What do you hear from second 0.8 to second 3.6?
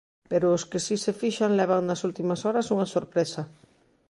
si se fixan levan nas últimas horas unha sorpresa.